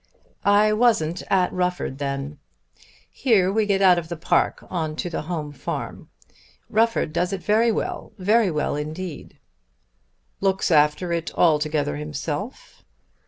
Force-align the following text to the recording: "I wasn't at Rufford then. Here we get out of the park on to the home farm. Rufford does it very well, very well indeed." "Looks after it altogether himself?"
"I 0.45 0.73
wasn't 0.73 1.21
at 1.29 1.53
Rufford 1.53 1.99
then. 1.99 2.39
Here 3.11 3.53
we 3.53 3.67
get 3.67 3.83
out 3.83 3.99
of 3.99 4.09
the 4.09 4.17
park 4.17 4.65
on 4.67 4.95
to 4.95 5.11
the 5.11 5.21
home 5.21 5.51
farm. 5.51 6.09
Rufford 6.71 7.13
does 7.13 7.31
it 7.33 7.43
very 7.43 7.71
well, 7.71 8.11
very 8.17 8.49
well 8.49 8.75
indeed." 8.75 9.37
"Looks 10.39 10.71
after 10.71 11.11
it 11.13 11.31
altogether 11.35 11.97
himself?" 11.97 12.83